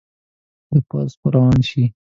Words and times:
د 0.71 0.73
پوځ 0.87 1.11
به 1.19 1.27
روان 1.33 1.59
شي. 1.69 1.83